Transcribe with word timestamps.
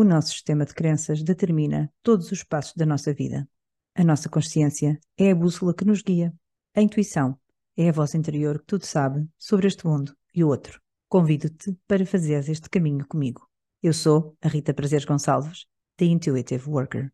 O 0.00 0.04
nosso 0.04 0.28
sistema 0.28 0.64
de 0.64 0.72
crenças 0.72 1.22
determina 1.22 1.92
todos 2.02 2.32
os 2.32 2.42
passos 2.42 2.72
da 2.74 2.86
nossa 2.86 3.12
vida. 3.12 3.46
A 3.94 4.02
nossa 4.02 4.30
consciência 4.30 4.98
é 5.14 5.30
a 5.30 5.34
bússola 5.34 5.74
que 5.74 5.84
nos 5.84 6.00
guia. 6.00 6.32
A 6.74 6.80
intuição 6.80 7.38
é 7.76 7.86
a 7.86 7.92
voz 7.92 8.14
interior 8.14 8.60
que 8.60 8.64
tudo 8.64 8.86
sabe 8.86 9.28
sobre 9.36 9.66
este 9.66 9.86
mundo 9.86 10.16
e 10.34 10.42
o 10.42 10.48
outro. 10.48 10.80
Convido-te 11.06 11.76
para 11.86 12.06
fazeres 12.06 12.48
este 12.48 12.70
caminho 12.70 13.06
comigo. 13.06 13.46
Eu 13.82 13.92
sou 13.92 14.34
a 14.40 14.48
Rita 14.48 14.72
Prazeres 14.72 15.04
Gonçalves, 15.04 15.66
The 15.98 16.06
Intuitive 16.06 16.66
Worker. 16.66 17.12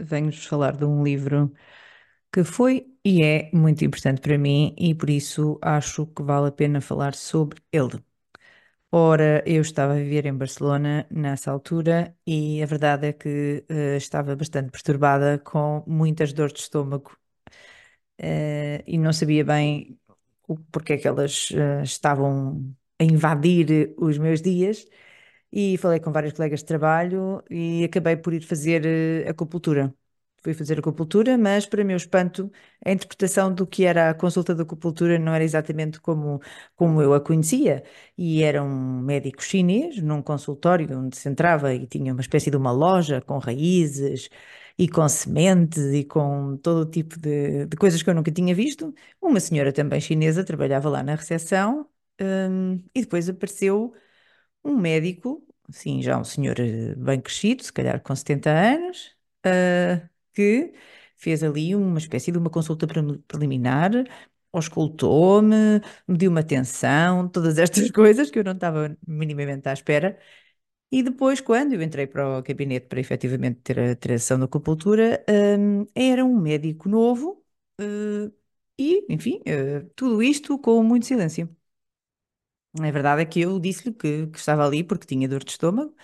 Venho-vos 0.00 0.44
falar 0.46 0.76
de 0.76 0.84
um 0.84 1.02
livro 1.04 1.52
que 2.32 2.44
foi 2.44 2.86
e 3.04 3.22
é 3.24 3.50
muito 3.54 3.84
importante 3.84 4.20
para 4.20 4.38
mim 4.38 4.74
e 4.78 4.94
por 4.94 5.10
isso 5.10 5.58
acho 5.62 6.06
que 6.06 6.22
vale 6.22 6.48
a 6.48 6.52
pena 6.52 6.80
falar 6.80 7.14
sobre 7.14 7.60
ele. 7.72 8.02
Ora, 8.90 9.42
eu 9.46 9.62
estava 9.62 9.94
a 9.94 9.96
viver 9.96 10.26
em 10.26 10.34
Barcelona 10.36 11.06
nessa 11.10 11.50
altura 11.50 12.14
e 12.26 12.62
a 12.62 12.66
verdade 12.66 13.06
é 13.08 13.12
que 13.12 13.64
uh, 13.70 13.96
estava 13.96 14.36
bastante 14.36 14.70
perturbada 14.70 15.38
com 15.38 15.82
muitas 15.86 16.32
dores 16.32 16.52
de 16.54 16.60
estômago 16.60 17.12
uh, 18.20 18.82
e 18.86 18.98
não 18.98 19.12
sabia 19.12 19.44
bem 19.44 19.98
o, 20.48 20.56
porque 20.70 20.94
é 20.94 20.98
que 20.98 21.08
elas 21.08 21.50
uh, 21.50 21.82
estavam 21.82 22.74
a 22.98 23.04
invadir 23.04 23.94
os 23.98 24.18
meus 24.18 24.40
dias 24.42 24.86
e 25.52 25.76
falei 25.78 26.00
com 26.00 26.12
vários 26.12 26.32
colegas 26.32 26.60
de 26.60 26.66
trabalho 26.66 27.42
e 27.50 27.84
acabei 27.84 28.16
por 28.16 28.32
ir 28.32 28.42
fazer 28.42 28.84
uh, 29.26 29.30
acupuntura. 29.30 29.94
Fui 30.42 30.54
fazer 30.54 30.78
acupuntura, 30.80 31.38
mas 31.38 31.66
para 31.66 31.84
meu 31.84 31.96
espanto, 31.96 32.50
a 32.84 32.90
interpretação 32.90 33.54
do 33.54 33.64
que 33.64 33.84
era 33.84 34.10
a 34.10 34.14
consulta 34.14 34.52
de 34.54 34.62
acupuntura 34.62 35.16
não 35.16 35.32
era 35.32 35.44
exatamente 35.44 36.00
como, 36.00 36.40
como 36.74 37.00
eu 37.00 37.14
a 37.14 37.20
conhecia. 37.20 37.84
E 38.18 38.42
era 38.42 38.60
um 38.62 39.00
médico 39.02 39.40
chinês, 39.42 40.02
num 40.02 40.20
consultório 40.20 40.98
onde 40.98 41.16
se 41.16 41.28
entrava 41.28 41.72
e 41.74 41.86
tinha 41.86 42.12
uma 42.12 42.20
espécie 42.22 42.50
de 42.50 42.56
uma 42.56 42.72
loja 42.72 43.20
com 43.20 43.38
raízes 43.38 44.28
e 44.78 44.88
com 44.88 45.08
sementes 45.08 45.78
e 45.92 46.04
com 46.04 46.56
todo 46.56 46.80
o 46.82 46.90
tipo 46.90 47.18
de, 47.18 47.66
de 47.66 47.76
coisas 47.76 48.02
que 48.02 48.10
eu 48.10 48.14
nunca 48.14 48.32
tinha 48.32 48.54
visto. 48.54 48.92
Uma 49.20 49.38
senhora 49.40 49.72
também 49.72 50.00
chinesa 50.00 50.44
trabalhava 50.44 50.88
lá 50.88 51.02
na 51.02 51.14
recepção 51.14 51.88
um, 52.20 52.82
e 52.94 53.00
depois 53.02 53.28
apareceu 53.28 53.92
um 54.64 54.76
médico, 54.76 55.46
sim, 55.70 56.02
já 56.02 56.18
um 56.18 56.24
senhor 56.24 56.58
eh, 56.60 56.94
bem 56.96 57.20
crescido, 57.20 57.62
se 57.64 57.72
calhar 57.72 58.00
com 58.02 58.14
70 58.14 58.50
anos, 58.50 59.16
uh, 59.46 60.08
que 60.32 60.72
fez 61.16 61.42
ali 61.42 61.74
uma 61.74 61.98
espécie 61.98 62.32
de 62.32 62.38
uma 62.38 62.50
consulta 62.50 62.86
preliminar, 63.26 63.92
auscultou-me, 64.52 65.80
mediu 66.06 66.30
uma 66.30 66.40
atenção, 66.40 67.28
todas 67.30 67.58
estas 67.58 67.90
coisas 67.90 68.30
que 68.30 68.38
eu 68.38 68.44
não 68.44 68.52
estava 68.52 68.96
minimamente 69.06 69.68
à 69.68 69.72
espera. 69.72 70.18
E 70.90 71.02
depois, 71.02 71.40
quando 71.40 71.72
eu 71.72 71.82
entrei 71.82 72.06
para 72.06 72.38
o 72.38 72.42
gabinete 72.42 72.86
para 72.86 73.00
efetivamente 73.00 73.60
ter 73.62 73.78
a, 73.80 73.96
sessão 74.18 74.38
da 74.38 74.44
acupuntura, 74.44 75.24
um, 75.58 75.86
era 75.94 76.24
um 76.24 76.38
médico 76.38 76.88
novo 76.88 77.42
uh, 77.80 78.32
e, 78.78 79.06
enfim, 79.08 79.40
uh, 79.48 79.88
tudo 79.96 80.22
isto 80.22 80.58
com 80.58 80.82
muito 80.82 81.06
silêncio. 81.06 81.48
A 82.80 82.90
verdade 82.90 83.22
é 83.22 83.24
que 83.26 83.40
eu 83.40 83.60
disse-lhe 83.60 83.94
que, 83.94 84.26
que 84.28 84.38
estava 84.38 84.64
ali 84.66 84.82
porque 84.82 85.06
tinha 85.06 85.28
dor 85.28 85.44
de 85.44 85.50
estômago 85.50 85.94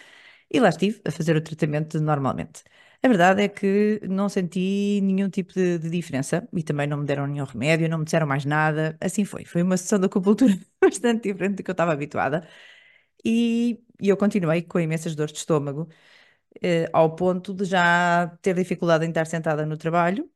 e 0.51 0.61
lá 0.61 0.69
estive 0.71 1.01
a 1.07 1.11
fazer 1.13 1.37
o 1.37 1.43
tratamento 1.43 2.01
normalmente. 2.01 2.65
A 3.03 3.09
verdade 3.09 3.43
é 3.43 3.49
que 3.49 4.01
não 4.09 4.29
senti 4.29 5.01
nenhum 5.03 5.31
tipo 5.31 5.53
de, 5.55 5.79
de, 5.79 5.91
diferença 5.91 6.49
e 6.53 6.63
também 6.63 6.87
não 6.87 6.99
me 6.99 7.07
deram 7.07 7.27
nenhum 7.27 7.45
remédio, 7.45 7.89
não 7.89 7.99
me 7.99 8.05
disseram 8.05 8.27
mais 8.27 8.45
nada. 8.45 8.99
Assim 9.01 9.25
foi. 9.25 9.45
Foi 9.45 9.63
uma 9.63 9.77
sessão 9.77 9.99
de 10.01 10.07
acupuntura 10.07 10.53
bastante 10.81 11.23
diferente 11.33 11.57
do 11.57 11.63
que 11.65 11.71
eu 11.71 11.73
estava 11.73 11.93
habituada. 11.93 12.47
E, 13.25 13.83
e 14.01 14.09
eu 14.09 14.17
continuei 14.17 14.63
com 14.63 14.81
imensas 14.81 15.15
dores 15.15 15.33
de 15.33 15.39
estômago, 15.41 15.89
eh, 16.63 16.89
ao 16.93 17.15
ponto 17.17 17.55
de 17.55 17.65
já 17.65 18.29
ter 18.43 18.55
dificuldade 18.55 19.05
em 19.07 19.09
estar 19.11 19.27
sentada 19.27 19.67
no 19.67 19.77
trabalho 19.77 20.31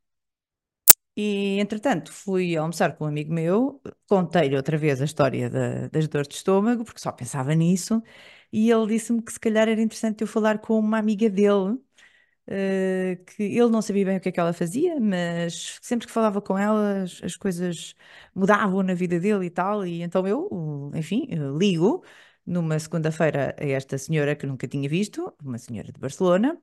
e, 1.16 1.58
entretanto, 1.60 2.12
fui 2.12 2.56
almoçar 2.56 2.96
com 2.96 3.04
um 3.04 3.08
amigo 3.08 3.32
meu, 3.32 3.80
contei-lhe 4.08 4.56
outra 4.56 4.76
vez 4.78 5.00
a 5.02 5.04
história 5.04 5.50
da- 5.50 5.88
das 5.88 6.08
dores 6.08 6.28
de 6.28 6.34
estômago, 6.36 6.84
porque 6.84 7.00
só 7.00 7.12
pensava 7.12 7.54
nisso, 7.54 8.02
e 8.52 8.70
ele 8.70 8.86
disse-me 8.86 9.22
que 9.22 9.32
se 9.32 9.40
calhar 9.40 9.68
era 9.68 9.80
interessante 9.82 10.22
eu 10.22 10.26
falar 10.26 10.58
com 10.58 10.78
uma 10.78 10.98
amiga 10.98 11.28
dele, 11.30 11.78
eh, 12.46 13.18
que 13.36 13.42
ele 13.44 13.68
não 13.70 13.82
sabia 13.82 14.04
bem 14.04 14.16
o 14.18 14.20
que 14.20 14.28
é 14.28 14.32
que 14.32 14.40
ela 14.40 14.52
fazia, 14.52 14.98
mas 15.00 15.78
sempre 15.82 16.06
que 16.06 16.12
falava 16.12 16.40
com 16.42 16.58
ela, 16.58 17.02
as, 17.02 17.22
as 17.22 17.36
coisas 17.36 17.94
mudavam 18.34 18.82
na 18.82 18.94
vida 18.94 19.18
dele 19.20 19.46
e 19.46 19.50
tal, 19.50 19.86
e 19.86 20.02
então 20.02 20.26
eu, 20.26 20.90
enfim, 20.94 21.26
ligo 21.58 22.04
numa 22.46 22.78
segunda-feira 22.78 23.54
a 23.58 23.64
esta 23.66 23.96
senhora 23.98 24.34
que 24.36 24.46
nunca 24.46 24.66
tinha 24.68 24.88
visto, 24.88 25.32
uma 25.42 25.58
senhora 25.58 25.92
de 25.92 26.00
Barcelona 26.00 26.58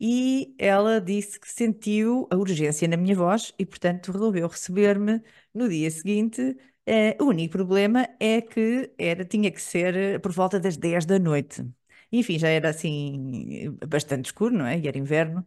e 0.00 0.54
ela 0.58 1.00
disse 1.00 1.38
que 1.40 1.50
sentiu 1.50 2.26
a 2.30 2.36
urgência 2.36 2.86
na 2.88 2.96
minha 2.96 3.14
voz 3.16 3.52
e, 3.58 3.64
portanto, 3.66 4.12
resolveu 4.12 4.48
receber-me 4.48 5.22
no 5.54 5.68
dia 5.68 5.90
seguinte. 5.90 6.56
Eh, 6.86 7.16
o 7.20 7.26
único 7.26 7.52
problema 7.52 8.08
é 8.20 8.40
que 8.42 8.92
era, 8.98 9.24
tinha 9.24 9.50
que 9.50 9.60
ser 9.62 10.20
por 10.20 10.32
volta 10.32 10.60
das 10.60 10.76
10 10.76 11.04
da 11.06 11.18
noite. 11.18 11.64
Enfim, 12.12 12.38
já 12.38 12.48
era 12.48 12.70
assim 12.70 13.76
bastante 13.88 14.26
escuro, 14.26 14.54
não 14.56 14.66
é? 14.66 14.78
E 14.78 14.86
era 14.88 14.98
inverno. 14.98 15.44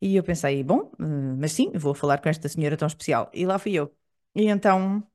E 0.00 0.16
eu 0.16 0.24
pensei, 0.24 0.62
bom, 0.64 0.92
eh, 1.00 1.04
mas 1.38 1.52
sim, 1.52 1.72
vou 1.74 1.94
falar 1.94 2.18
com 2.22 2.28
esta 2.28 2.48
senhora 2.48 2.76
tão 2.76 2.88
especial. 2.88 3.30
E 3.34 3.46
lá 3.46 3.58
fui 3.58 3.74
eu. 3.74 3.94
E 4.34 4.46
então, 4.48 5.06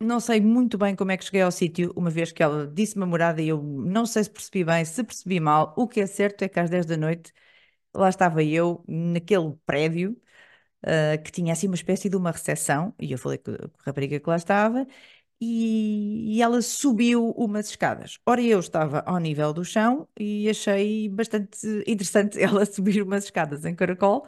não 0.00 0.20
sei 0.20 0.40
muito 0.40 0.78
bem 0.78 0.94
como 0.94 1.10
é 1.10 1.16
que 1.16 1.24
cheguei 1.24 1.42
ao 1.42 1.50
sítio, 1.52 1.92
uma 1.96 2.10
vez 2.10 2.30
que 2.32 2.42
ela 2.42 2.66
disse-me 2.68 3.02
a 3.04 3.06
morada 3.06 3.42
e 3.42 3.48
eu 3.48 3.60
não 3.62 4.06
sei 4.06 4.24
se 4.24 4.30
percebi 4.30 4.64
bem, 4.64 4.84
se 4.84 5.02
percebi 5.04 5.40
mal. 5.40 5.74
O 5.76 5.88
que 5.88 6.00
é 6.00 6.06
certo 6.06 6.42
é 6.42 6.48
que 6.48 6.60
às 6.60 6.70
10 6.70 6.86
da 6.86 6.96
noite 6.96 7.32
lá 7.98 8.08
estava 8.08 8.42
eu, 8.44 8.84
naquele 8.88 9.54
prédio, 9.66 10.16
uh, 10.84 11.22
que 11.22 11.32
tinha 11.32 11.52
assim 11.52 11.66
uma 11.66 11.74
espécie 11.76 12.08
de 12.08 12.16
uma 12.16 12.30
recepção, 12.30 12.94
e 13.00 13.12
eu 13.12 13.18
falei 13.18 13.38
com 13.38 13.52
a 13.52 13.56
rapariga 13.86 14.20
que 14.20 14.28
lá 14.28 14.36
estava, 14.36 14.86
e, 15.40 16.36
e, 16.36 16.42
ela 16.42 16.62
subiu 16.62 17.30
umas 17.32 17.70
escadas. 17.70 18.18
Ora, 18.26 18.42
eu 18.42 18.60
estava 18.60 19.00
ao 19.00 19.18
nível 19.18 19.52
do 19.52 19.64
chão 19.64 20.08
e 20.18 20.48
achei 20.50 21.08
bastante 21.08 21.58
interessante 21.86 22.40
ela 22.42 22.66
subir 22.66 23.02
umas 23.02 23.24
escadas 23.24 23.64
em 23.64 23.74
caracol. 23.74 24.26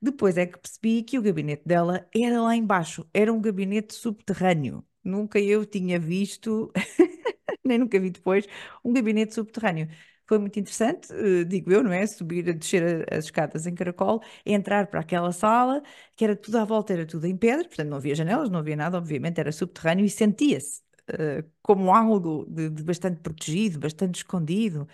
Depois 0.00 0.36
é 0.38 0.46
que 0.46 0.58
percebi 0.58 1.02
que 1.02 1.18
o 1.18 1.22
gabinete 1.22 1.62
dela 1.66 2.06
era 2.14 2.40
lá 2.42 2.56
embaixo, 2.56 3.08
era 3.14 3.32
um 3.32 3.40
gabinete 3.40 3.94
subterrâneo. 3.94 4.84
Nunca 5.04 5.38
eu 5.40 5.64
tinha 5.66 5.98
visto, 5.98 6.72
nem 7.64 7.78
nunca 7.78 7.98
vi 8.00 8.10
depois, 8.10 8.46
um 8.84 8.92
gabinete 8.92 9.34
subterrâneo. 9.34 9.88
Foi 10.32 10.38
muito 10.38 10.58
interessante, 10.58 11.12
uh, 11.12 11.44
digo 11.44 11.70
eu, 11.70 11.82
não 11.84 11.92
é? 11.92 12.06
Subir, 12.06 12.42
descer 12.54 13.06
as 13.12 13.26
escadas 13.26 13.66
em 13.66 13.74
caracol, 13.74 14.22
entrar 14.46 14.86
para 14.86 15.00
aquela 15.00 15.30
sala, 15.30 15.82
que 16.16 16.24
era 16.24 16.34
tudo 16.34 16.56
à 16.56 16.64
volta, 16.64 16.94
era 16.94 17.04
tudo 17.04 17.26
em 17.26 17.36
pedra, 17.36 17.68
portanto 17.68 17.88
não 17.90 17.98
havia 17.98 18.14
janelas, 18.14 18.48
não 18.48 18.58
havia 18.58 18.74
nada, 18.74 18.96
obviamente 18.96 19.38
era 19.38 19.52
subterrâneo 19.52 20.06
e 20.06 20.08
sentia-se 20.08 20.80
uh, 21.10 21.46
como 21.62 21.92
algo 21.94 22.46
de, 22.48 22.70
de, 22.70 22.82
bastante 22.82 23.20
protegido, 23.20 23.78
bastante 23.78 24.16
escondido. 24.16 24.88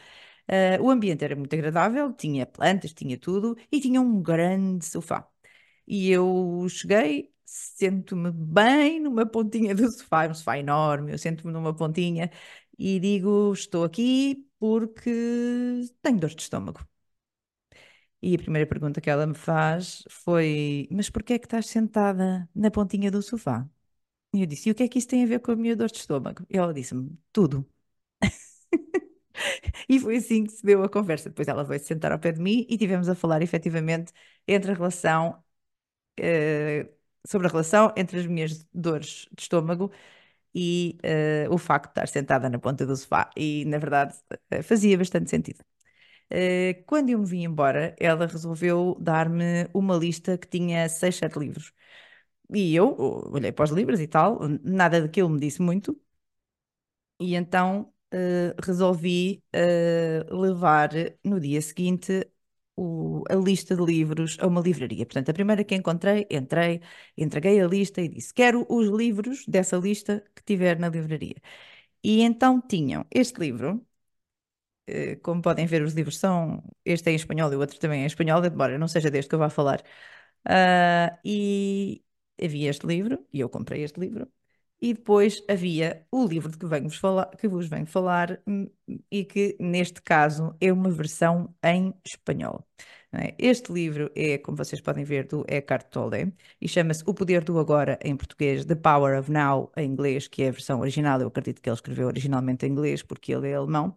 Uh, 0.49 0.83
o 0.83 0.91
ambiente 0.91 1.25
era 1.25 1.37
muito 1.37 1.55
agradável, 1.55 2.13
tinha 2.15 2.47
plantas, 2.47 2.93
tinha 2.93 3.17
tudo 3.19 3.57
e 3.71 3.81
tinha 3.81 4.01
um 4.01 4.21
grande 4.23 4.85
sofá. 4.87 5.29
E 5.87 6.11
eu 6.11 6.67
cheguei, 6.71 7.33
sento-me 7.49 8.31
bem 8.33 9.01
numa 9.01 9.25
pontinha 9.27 9.75
do 9.75 9.91
sofá, 9.91 10.29
um 10.29 10.35
sofá 10.35 10.59
enorme, 10.59 11.13
eu 11.13 11.19
sento-me 11.19 11.53
numa 11.53 11.75
pontinha 11.75 12.31
e 12.79 13.01
digo: 13.01 13.53
Estou 13.53 13.85
aqui 13.85 14.47
porque 14.59 15.11
tenho 16.03 16.19
dor 16.21 16.31
de 16.35 16.43
estômago. 16.43 16.81
E 18.21 18.35
a 18.35 18.39
primeira 18.39 18.67
pergunta 18.67 19.01
que 19.01 19.11
ela 19.11 19.27
me 19.27 19.35
faz 19.35 20.03
foi: 20.11 20.89
Mas 20.91 21.09
porquê 21.11 21.35
é 21.35 21.39
que 21.39 21.47
estás 21.47 21.67
sentada 21.67 22.49
na 22.55 22.71
pontinha 22.71 23.11
do 23.11 23.23
sofá? 23.23 23.69
E 24.35 24.41
eu 24.43 24.47
disse: 24.47 24.69
E 24.71 24.73
o 24.73 24.77
que 24.77 24.85
é 24.85 24.89
que 24.89 24.99
isso 24.99 25.09
tem 25.09 25.25
a 25.25 25.27
ver 25.27 25.41
com 25.41 25.53
a 25.53 25.57
minha 25.57 25.77
dor 25.77 25.91
de 25.91 25.99
estômago? 25.99 26.45
E 26.51 26.57
ela 26.59 26.75
disse-me: 26.75 27.19
Tudo. 27.33 27.67
E 29.89 29.99
foi 30.01 30.17
assim 30.17 30.45
que 30.45 30.53
se 30.53 30.65
deu 30.65 30.83
a 30.83 30.89
conversa. 30.89 31.29
Depois 31.29 31.49
ela 31.49 31.65
veio 31.65 31.81
se 31.81 31.87
sentar 31.87 32.13
ao 32.13 32.19
pé 32.19 32.33
de 32.33 32.41
mim 32.41 32.67
e 32.69 32.77
tivemos 32.79 33.09
a 33.09 33.15
falar 33.15 33.43
efetivamente 33.43 34.13
entre 34.47 34.73
a 34.73 34.75
relação, 34.75 35.43
uh, 36.21 36.98
sobre 37.29 37.47
a 37.47 37.51
relação 37.51 37.93
entre 37.97 38.19
as 38.21 38.27
minhas 38.27 38.67
dores 38.73 39.29
de 39.37 39.43
estômago 39.43 39.91
e 40.55 40.99
uh, 41.49 41.55
o 41.55 41.59
facto 41.59 41.87
de 41.87 41.91
estar 41.93 42.09
sentada 42.09 42.49
na 42.51 42.59
ponta 42.59 42.87
do 42.87 42.97
sofá. 42.97 43.31
E, 43.37 43.65
na 43.67 43.79
verdade, 43.79 44.15
uh, 44.53 44.63
fazia 44.63 44.97
bastante 44.99 45.31
sentido. 45.31 45.61
Uh, 46.33 46.83
quando 46.87 47.11
eu 47.11 47.19
me 47.19 47.27
vim 47.27 47.45
embora, 47.45 47.95
ela 47.99 48.27
resolveu 48.27 48.97
dar-me 49.01 49.69
uma 49.75 49.97
lista 49.97 50.39
que 50.39 50.49
tinha 50.49 50.89
seis, 50.89 51.17
sete 51.17 51.39
livros. 51.39 51.73
E 52.55 52.75
eu 52.75 52.97
olhei 53.31 53.53
para 53.53 53.65
os 53.65 53.71
livros 53.71 54.01
e 54.01 54.07
tal, 54.07 54.41
nada 54.63 55.01
daquilo 55.03 55.29
me 55.29 55.39
disse 55.41 55.61
muito. 55.63 56.01
E 57.21 57.35
então 57.35 57.93
resolvi 58.65 59.43
levar 60.31 60.91
no 61.23 61.39
dia 61.39 61.61
seguinte 61.61 62.27
o, 62.79 63.25
a 63.31 63.35
lista 63.37 63.75
de 63.77 63.85
livros 63.85 64.37
a 64.41 64.47
uma 64.47 64.61
livraria. 64.61 65.05
Portanto, 65.07 65.31
a 65.31 65.35
primeira 65.35 65.65
que 65.65 65.75
encontrei, 65.75 66.27
entrei, 66.31 66.81
entreguei 67.17 67.61
a 67.61 67.67
lista 67.67 68.01
e 68.01 68.09
disse: 68.09 68.33
Quero 68.35 68.67
os 68.69 68.89
livros 68.89 69.45
dessa 69.47 69.77
lista 69.77 70.25
que 70.35 70.43
tiver 70.45 70.79
na 70.79 70.89
livraria. 70.89 71.37
E 72.03 72.23
então 72.23 72.61
tinham 72.61 73.07
este 73.11 73.41
livro, 73.41 73.87
eh, 74.87 75.17
como 75.23 75.43
podem 75.43 75.67
ver, 75.67 75.83
os 75.83 75.95
livros 75.95 76.19
são. 76.19 76.63
Este 76.85 77.09
é 77.11 77.13
em 77.13 77.17
espanhol 77.17 77.53
e 77.53 77.57
o 77.57 77.61
outro 77.61 77.79
também 77.79 78.01
é 78.01 78.03
em 78.05 78.07
espanhol, 78.07 78.45
embora 78.45 78.79
não 78.79 78.89
seja 78.89 79.11
deste 79.11 79.29
que 79.29 79.35
eu 79.35 79.39
vá 79.39 79.51
falar. 79.51 79.83
Uh, 80.49 81.19
e 81.25 82.05
havia 82.43 82.71
este 82.71 82.87
livro, 82.87 83.27
e 83.33 83.41
eu 83.41 83.49
comprei 83.51 83.83
este 83.85 84.01
livro, 84.01 84.31
e 84.81 84.95
depois 84.95 85.43
havia 85.49 86.07
o 86.11 86.25
livro 86.27 86.51
de 86.51 86.59
que, 86.59 86.67
venho 86.67 86.91
falar, 86.91 87.27
que 87.37 87.49
vos 87.49 87.67
venho 87.69 87.87
falar 87.87 88.41
hum, 88.47 88.69
e 89.11 89.25
que, 89.25 89.57
neste 89.61 90.01
caso, 90.03 90.55
é 90.61 90.73
uma 90.73 90.91
versão 90.91 91.55
em 91.63 91.95
espanhol. 92.07 92.65
É? 93.13 93.35
Este 93.39 93.73
livro 93.73 94.11
é, 94.15 94.37
como 94.39 94.57
vocês 94.57 94.81
podem 94.81 95.03
ver, 95.05 95.27
do 95.27 95.45
Eckhart 95.49 95.89
Tolle 95.91 96.33
e 96.61 96.69
chama-se 96.69 97.03
O 97.07 97.15
Poder 97.15 97.43
do 97.43 97.59
Agora, 97.59 97.99
em 98.05 98.15
português, 98.17 98.65
The 98.67 98.75
Power 98.75 99.19
of 99.19 99.31
Now, 99.31 99.73
em 99.77 99.91
inglês, 99.91 100.29
que 100.29 100.43
é 100.43 100.49
a 100.49 100.53
versão 100.53 100.81
original. 100.81 101.21
Eu 101.21 101.29
acredito 101.29 101.63
que 101.63 101.69
ele 101.69 101.75
escreveu 101.75 102.07
originalmente 102.09 102.67
em 102.67 102.71
inglês, 102.71 103.03
porque 103.03 103.33
ele 103.35 103.49
é 103.49 103.55
alemão. 103.55 103.97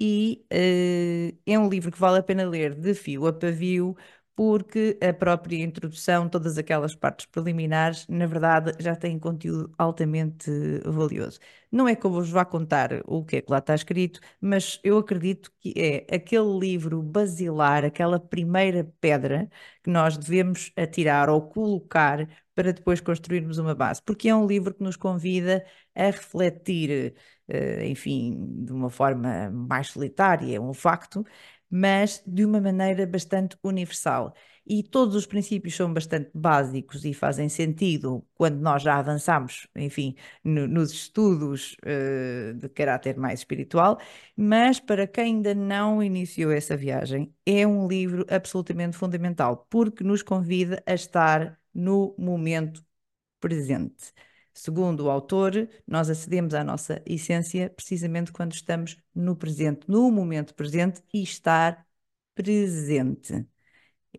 E 0.00 0.44
uh, 0.52 1.38
é 1.46 1.58
um 1.58 1.68
livro 1.68 1.90
que 1.92 1.98
vale 1.98 2.18
a 2.18 2.22
pena 2.22 2.44
ler 2.44 2.74
de 2.74 2.94
fio 2.94 3.26
a 3.26 3.32
pavio, 3.32 3.96
porque 4.36 4.98
a 5.00 5.12
própria 5.12 5.62
introdução, 5.62 6.28
todas 6.28 6.58
aquelas 6.58 6.94
partes 6.94 7.26
preliminares, 7.26 8.06
na 8.08 8.26
verdade, 8.26 8.72
já 8.80 8.96
têm 8.96 9.18
conteúdo 9.18 9.72
altamente 9.78 10.50
valioso. 10.84 11.38
Não 11.70 11.88
é 11.88 11.94
que 11.96 12.04
eu 12.04 12.10
vos 12.10 12.30
vá 12.30 12.44
contar 12.44 12.90
o 13.06 13.24
que 13.24 13.36
é 13.36 13.40
que 13.42 13.50
lá 13.50 13.58
está 13.58 13.74
escrito, 13.74 14.20
mas 14.40 14.80
eu 14.82 14.98
acredito 14.98 15.52
que 15.60 15.72
é 15.76 16.14
aquele 16.14 16.58
livro 16.58 17.02
basilar, 17.02 17.84
aquela 17.84 18.18
primeira 18.20 18.84
pedra 19.00 19.48
que 19.82 19.90
nós 19.90 20.16
devemos 20.16 20.72
atirar 20.76 21.28
ou 21.28 21.42
colocar 21.42 22.28
para 22.54 22.72
depois 22.72 23.00
construirmos 23.00 23.58
uma 23.58 23.74
base, 23.74 24.00
porque 24.02 24.28
é 24.28 24.34
um 24.34 24.46
livro 24.46 24.72
que 24.74 24.82
nos 24.82 24.96
convida 24.96 25.64
a 25.94 26.04
refletir, 26.06 27.14
eh, 27.48 27.86
enfim, 27.88 28.64
de 28.64 28.72
uma 28.72 28.88
forma 28.90 29.50
mais 29.50 29.88
solitária, 29.88 30.56
é 30.56 30.60
um 30.60 30.72
facto, 30.72 31.24
mas 31.76 32.22
de 32.24 32.44
uma 32.44 32.60
maneira 32.60 33.04
bastante 33.04 33.56
universal. 33.62 34.32
E 34.64 34.82
todos 34.82 35.16
os 35.16 35.26
princípios 35.26 35.74
são 35.74 35.92
bastante 35.92 36.30
básicos 36.32 37.04
e 37.04 37.12
fazem 37.12 37.48
sentido 37.48 38.24
quando 38.34 38.60
nós 38.60 38.82
já 38.82 38.96
avançamos, 38.96 39.66
enfim, 39.74 40.14
no, 40.42 40.68
nos 40.68 40.92
estudos 40.92 41.76
uh, 41.84 42.54
de 42.54 42.68
caráter 42.68 43.16
mais 43.18 43.40
espiritual, 43.40 43.98
mas 44.36 44.78
para 44.78 45.06
quem 45.06 45.24
ainda 45.24 45.52
não 45.54 46.00
iniciou 46.02 46.52
essa 46.52 46.76
viagem, 46.76 47.34
é 47.44 47.66
um 47.66 47.88
livro 47.88 48.24
absolutamente 48.30 48.96
fundamental, 48.96 49.66
porque 49.68 50.04
nos 50.04 50.22
convida 50.22 50.80
a 50.86 50.94
estar 50.94 51.58
no 51.74 52.14
momento 52.16 52.84
presente. 53.40 54.12
Segundo 54.54 55.00
o 55.06 55.10
autor, 55.10 55.68
nós 55.86 56.08
acedemos 56.08 56.54
à 56.54 56.62
nossa 56.62 57.02
essência 57.04 57.70
precisamente 57.70 58.32
quando 58.32 58.52
estamos 58.52 58.96
no 59.14 59.36
presente, 59.36 59.90
no 59.90 60.10
momento 60.12 60.54
presente 60.54 61.02
e 61.12 61.22
estar 61.22 61.84
presente. 62.34 63.46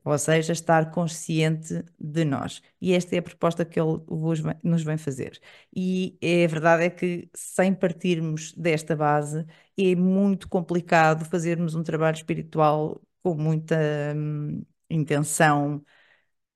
Ou 0.03 0.17
seja, 0.17 0.53
estar 0.53 0.91
consciente 0.91 1.83
de 1.99 2.25
nós. 2.25 2.61
E 2.81 2.93
esta 2.93 3.15
é 3.15 3.19
a 3.19 3.21
proposta 3.23 3.65
que 3.65 3.79
ele 3.79 3.99
vos, 4.07 4.41
nos 4.63 4.83
vem 4.83 4.97
fazer. 4.97 5.39
E 5.75 6.17
é, 6.21 6.45
a 6.45 6.47
verdade 6.47 6.83
é 6.85 6.89
que, 6.89 7.29
sem 7.33 7.73
partirmos 7.73 8.53
desta 8.53 8.95
base, 8.95 9.45
é 9.77 9.95
muito 9.95 10.47
complicado 10.49 11.25
fazermos 11.25 11.75
um 11.75 11.83
trabalho 11.83 12.15
espiritual 12.15 13.01
com 13.23 13.35
muita 13.35 13.75
hum, 14.15 14.63
intenção, 14.89 15.83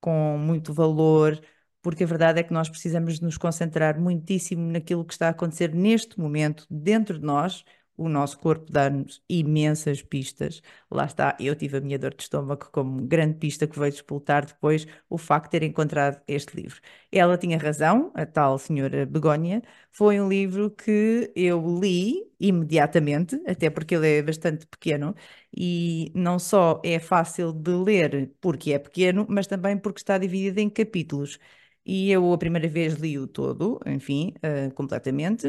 com 0.00 0.38
muito 0.38 0.72
valor 0.72 1.40
porque 1.82 2.04
a 2.04 2.06
verdade 2.06 2.40
é 2.40 2.42
que 2.42 2.52
nós 2.52 2.68
precisamos 2.68 3.20
nos 3.20 3.36
concentrar 3.38 3.98
muitíssimo 4.00 4.70
naquilo 4.70 5.04
que 5.04 5.12
está 5.12 5.28
a 5.28 5.30
acontecer 5.30 5.74
neste 5.74 6.18
momento 6.20 6.66
dentro 6.70 7.18
de 7.18 7.24
nós. 7.24 7.64
O 7.96 8.08
nosso 8.08 8.38
corpo 8.38 8.72
dá-nos 8.72 9.22
imensas 9.28 10.00
pistas. 10.02 10.62
Lá 10.90 11.04
está, 11.04 11.36
eu 11.38 11.54
tive 11.54 11.76
a 11.76 11.80
minha 11.82 11.98
dor 11.98 12.14
de 12.14 12.22
estômago 12.22 12.70
como 12.72 13.02
grande 13.06 13.34
pista 13.38 13.66
que 13.66 13.78
veio 13.78 13.92
disputar 13.92 14.46
depois 14.46 14.86
o 15.08 15.18
facto 15.18 15.52
de 15.52 15.60
ter 15.60 15.62
encontrado 15.66 16.18
este 16.26 16.56
livro. 16.56 16.80
Ela 17.12 17.36
tinha 17.36 17.58
razão, 17.58 18.10
a 18.14 18.24
tal 18.24 18.58
senhora 18.58 19.04
Begónia. 19.04 19.62
Foi 19.92 20.18
um 20.20 20.28
livro 20.30 20.70
que 20.70 21.30
eu 21.36 21.62
li 21.78 22.26
imediatamente, 22.40 23.38
até 23.46 23.68
porque 23.68 23.94
ele 23.94 24.08
é 24.18 24.22
bastante 24.22 24.66
pequeno 24.66 25.14
e 25.56 26.10
não 26.14 26.38
só 26.38 26.80
é 26.84 26.98
fácil 26.98 27.52
de 27.52 27.70
ler 27.72 28.32
porque 28.40 28.72
é 28.72 28.78
pequeno, 28.78 29.26
mas 29.28 29.46
também 29.46 29.76
porque 29.78 30.00
está 30.00 30.16
dividido 30.18 30.60
em 30.60 30.70
capítulos. 30.70 31.38
E 31.96 31.96
eu 32.16 32.22
a 32.32 32.38
primeira 32.42 32.68
vez 32.78 32.92
li-o 33.04 33.26
todo, 33.38 33.80
enfim, 33.96 34.34
uh, 34.48 34.72
completamente. 34.74 35.46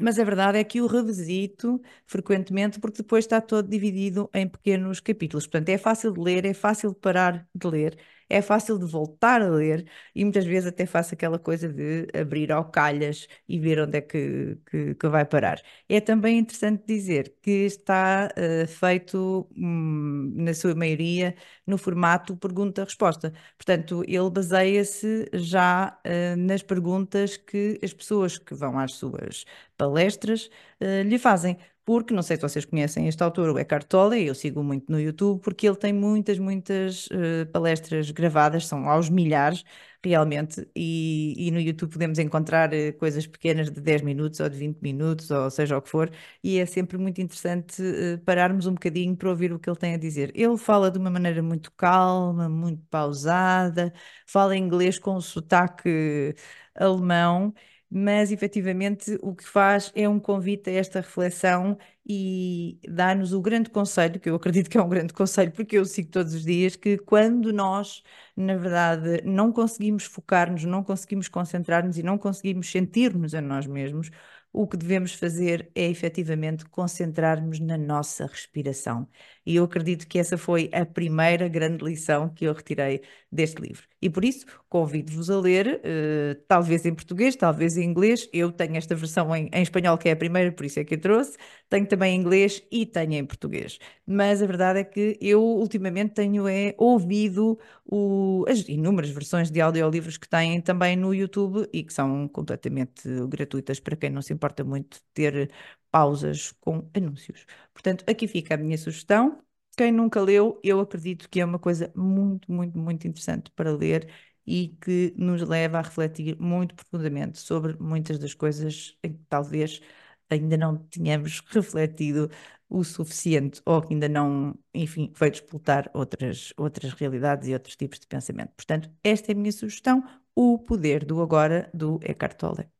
Mas 0.00 0.18
a 0.18 0.24
verdade 0.24 0.58
é 0.58 0.64
que 0.64 0.80
o 0.80 0.86
revisito 0.86 1.80
frequentemente 2.06 2.80
porque 2.80 2.98
depois 3.02 3.24
está 3.24 3.40
todo 3.40 3.68
dividido 3.68 4.30
em 4.32 4.48
pequenos 4.48 5.00
capítulos. 5.00 5.46
Portanto, 5.46 5.68
é 5.68 5.76
fácil 5.78 6.12
de 6.12 6.20
ler, 6.20 6.44
é 6.46 6.54
fácil 6.54 6.90
de 6.90 6.96
parar 7.00 7.46
de 7.54 7.66
ler 7.68 7.98
é 8.30 8.40
fácil 8.40 8.78
de 8.78 8.86
voltar 8.86 9.42
a 9.42 9.48
ler 9.48 9.86
e 10.14 10.24
muitas 10.24 10.46
vezes 10.46 10.68
até 10.68 10.86
faço 10.86 11.14
aquela 11.14 11.38
coisa 11.38 11.68
de 11.68 12.06
abrir 12.18 12.52
ao 12.52 12.70
calhas 12.70 13.26
e 13.48 13.58
ver 13.58 13.80
onde 13.80 13.98
é 13.98 14.00
que, 14.00 14.56
que, 14.70 14.94
que 14.94 15.08
vai 15.08 15.24
parar. 15.24 15.60
É 15.88 16.00
também 16.00 16.38
interessante 16.38 16.84
dizer 16.86 17.34
que 17.42 17.50
está 17.66 18.30
uh, 18.36 18.66
feito, 18.68 19.48
um, 19.56 20.32
na 20.36 20.54
sua 20.54 20.74
maioria, 20.74 21.34
no 21.66 21.76
formato 21.76 22.36
pergunta-resposta. 22.36 23.32
Portanto, 23.58 24.04
ele 24.06 24.30
baseia-se 24.30 25.28
já 25.34 25.98
uh, 26.06 26.36
nas 26.36 26.62
perguntas 26.62 27.36
que 27.36 27.78
as 27.82 27.92
pessoas 27.92 28.38
que 28.38 28.54
vão 28.54 28.78
às 28.78 28.94
suas 28.94 29.44
palestras 29.76 30.46
uh, 30.80 31.02
lhe 31.04 31.18
fazem 31.18 31.56
porque 31.90 32.14
não 32.14 32.22
sei 32.22 32.36
se 32.36 32.42
vocês 32.42 32.64
conhecem 32.64 33.08
este 33.08 33.20
autor, 33.20 33.48
o 33.50 33.58
Eckhart 33.58 33.84
Tolle, 33.88 34.24
eu 34.24 34.32
sigo 34.32 34.62
muito 34.62 34.92
no 34.92 35.00
YouTube, 35.00 35.40
porque 35.42 35.66
ele 35.66 35.74
tem 35.74 35.92
muitas, 35.92 36.38
muitas 36.38 37.06
uh, 37.08 37.46
palestras 37.52 38.12
gravadas, 38.12 38.68
são 38.68 38.88
aos 38.88 39.10
milhares, 39.10 39.64
realmente, 40.04 40.68
e, 40.74 41.34
e, 41.36 41.50
no 41.50 41.58
YouTube 41.58 41.90
podemos 41.92 42.20
encontrar 42.20 42.70
uh, 42.72 42.92
coisas 42.96 43.26
pequenas 43.26 43.72
de 43.72 43.80
10 43.80 44.02
minutos 44.02 44.38
ou 44.38 44.48
de 44.48 44.56
20 44.56 44.78
minutos, 44.80 45.32
ou 45.32 45.50
seja 45.50 45.76
o 45.76 45.82
que 45.82 45.88
for, 45.88 46.08
e 46.44 46.60
é 46.60 46.66
sempre 46.66 46.96
muito 46.96 47.20
interessante 47.20 47.82
uh, 47.82 48.18
pararmos 48.24 48.66
um 48.68 48.74
bocadinho 48.74 49.16
para 49.16 49.28
ouvir 49.28 49.52
o 49.52 49.58
que 49.58 49.68
ele 49.68 49.76
tem 49.76 49.94
a 49.94 49.98
dizer. 49.98 50.30
Ele 50.36 50.56
fala 50.56 50.92
de 50.92 50.98
uma 50.98 51.10
maneira 51.10 51.42
muito 51.42 51.72
calma, 51.72 52.48
muito 52.48 52.84
pausada, 52.88 53.92
fala 54.28 54.56
inglês 54.56 54.96
com 54.96 55.16
um 55.16 55.20
sotaque 55.20 56.36
alemão 56.72 57.52
mas 57.90 58.30
efetivamente 58.30 59.18
o 59.22 59.34
que 59.34 59.44
faz 59.44 59.92
é 59.96 60.08
um 60.08 60.20
convite 60.20 60.70
a 60.70 60.72
esta 60.74 61.00
reflexão 61.00 61.76
e 62.06 62.78
dá-nos 62.88 63.32
o 63.32 63.40
grande 63.40 63.70
conselho, 63.70 64.20
que 64.20 64.30
eu 64.30 64.34
acredito 64.36 64.70
que 64.70 64.78
é 64.78 64.82
um 64.82 64.88
grande 64.88 65.12
conselho, 65.12 65.52
porque 65.52 65.76
eu 65.76 65.84
sigo 65.84 66.10
todos 66.10 66.34
os 66.34 66.44
dias, 66.44 66.76
que 66.76 66.98
quando 66.98 67.52
nós, 67.52 68.02
na 68.36 68.56
verdade, 68.56 69.22
não 69.24 69.52
conseguimos 69.52 70.04
focar-nos, 70.04 70.64
não 70.64 70.82
conseguimos 70.84 71.28
concentrar-nos 71.28 71.98
e 71.98 72.02
não 72.02 72.16
conseguimos 72.18 72.70
sentir-nos 72.70 73.34
a 73.34 73.40
nós 73.40 73.66
mesmos, 73.66 74.10
o 74.52 74.66
que 74.66 74.76
devemos 74.76 75.14
fazer 75.14 75.70
é 75.74 75.88
efetivamente 75.88 76.64
concentrarmos 76.66 77.60
na 77.60 77.78
nossa 77.78 78.26
respiração. 78.26 79.08
E 79.50 79.56
eu 79.56 79.64
acredito 79.64 80.06
que 80.06 80.16
essa 80.16 80.38
foi 80.38 80.70
a 80.72 80.86
primeira 80.86 81.48
grande 81.48 81.84
lição 81.84 82.28
que 82.28 82.44
eu 82.44 82.52
retirei 82.52 83.02
deste 83.32 83.60
livro. 83.60 83.82
E 84.00 84.08
por 84.08 84.24
isso 84.24 84.46
convido-vos 84.68 85.28
a 85.28 85.40
ler, 85.40 85.80
uh, 85.84 86.40
talvez 86.46 86.86
em 86.86 86.94
português, 86.94 87.34
talvez 87.34 87.76
em 87.76 87.82
inglês. 87.82 88.28
Eu 88.32 88.52
tenho 88.52 88.76
esta 88.76 88.94
versão 88.94 89.34
em, 89.34 89.50
em, 89.52 89.60
espanhol, 89.60 89.98
que 89.98 90.08
é 90.08 90.12
a 90.12 90.16
primeira, 90.16 90.52
por 90.52 90.64
isso 90.64 90.78
é 90.78 90.84
que 90.84 90.94
eu 90.94 91.00
trouxe. 91.00 91.36
Tenho 91.68 91.84
também 91.84 92.14
em 92.14 92.20
inglês 92.20 92.62
e 92.70 92.86
tenho 92.86 93.14
em 93.14 93.24
português. 93.24 93.80
Mas 94.06 94.40
a 94.40 94.46
verdade 94.46 94.78
é 94.78 94.84
que 94.84 95.18
eu 95.20 95.42
ultimamente 95.42 96.14
tenho 96.14 96.46
é, 96.46 96.72
ouvido 96.78 97.58
o, 97.84 98.44
as 98.48 98.60
inúmeras 98.68 99.10
versões 99.10 99.50
de 99.50 99.60
audiolivros 99.60 100.16
que 100.16 100.28
têm 100.28 100.60
também 100.60 100.94
no 100.94 101.12
YouTube 101.12 101.68
e 101.72 101.82
que 101.82 101.92
são 101.92 102.28
completamente 102.28 103.02
gratuitas 103.28 103.80
para 103.80 103.96
quem 103.96 104.10
não 104.10 104.22
se 104.22 104.32
importa 104.32 104.62
muito 104.62 105.00
ter 105.12 105.50
pausas 105.90 106.52
com 106.60 106.88
anúncios. 106.94 107.46
Portanto, 107.72 108.04
aqui 108.08 108.26
fica 108.28 108.54
a 108.54 108.56
minha 108.56 108.78
sugestão. 108.78 109.42
Quem 109.76 109.92
nunca 109.92 110.20
leu, 110.20 110.60
eu 110.62 110.80
acredito 110.80 111.28
que 111.28 111.40
é 111.40 111.44
uma 111.44 111.58
coisa 111.58 111.92
muito, 111.96 112.50
muito, 112.52 112.78
muito 112.78 113.06
interessante 113.08 113.50
para 113.52 113.72
ler 113.72 114.10
e 114.46 114.76
que 114.80 115.14
nos 115.16 115.42
leva 115.42 115.78
a 115.78 115.82
refletir 115.82 116.36
muito 116.40 116.74
profundamente 116.74 117.38
sobre 117.38 117.76
muitas 117.80 118.18
das 118.18 118.34
coisas 118.34 118.96
em 119.02 119.12
que 119.12 119.24
talvez 119.28 119.80
ainda 120.28 120.56
não 120.56 120.78
tínhamos 120.88 121.40
refletido 121.50 122.30
o 122.68 122.84
suficiente 122.84 123.60
ou 123.66 123.82
que 123.82 123.92
ainda 123.94 124.08
não, 124.08 124.56
enfim, 124.72 125.10
foi 125.14 125.28
explotar 125.28 125.90
outras, 125.92 126.52
outras 126.56 126.92
realidades 126.92 127.48
e 127.48 127.52
outros 127.52 127.76
tipos 127.76 127.98
de 127.98 128.06
pensamento. 128.06 128.52
Portanto, 128.56 128.90
esta 129.02 129.32
é 129.32 129.34
a 129.34 129.38
minha 129.38 129.52
sugestão, 129.52 130.04
o 130.34 130.58
poder 130.58 131.04
do 131.04 131.20
agora 131.20 131.68
do 131.74 131.98
Eckhart 132.02 132.36
Tolle. 132.38 132.79